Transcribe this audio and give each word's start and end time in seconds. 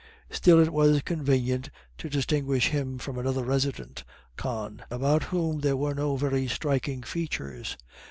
Still 0.31 0.57
it 0.59 0.73
was 0.73 1.03
convenient 1.03 1.69
to 1.99 2.09
distinguish 2.09 2.69
him 2.69 2.97
from 2.97 3.19
another 3.19 3.43
resident 3.43 4.03
Con, 4.35 4.81
about 4.89 5.25
whom 5.25 5.59
there 5.59 5.77
were 5.77 5.93
no 5.93 6.15
very 6.15 6.47
striking 6.47 7.03
features. 7.03 7.77